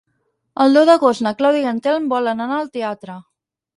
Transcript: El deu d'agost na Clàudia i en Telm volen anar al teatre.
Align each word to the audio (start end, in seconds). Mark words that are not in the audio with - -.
El 0.63 0.77
deu 0.77 0.87
d'agost 0.89 1.23
na 1.27 1.33
Clàudia 1.41 1.67
i 1.67 1.69
en 1.73 1.81
Telm 1.89 2.07
volen 2.15 2.43
anar 2.47 2.59
al 2.63 2.73
teatre. 2.79 3.19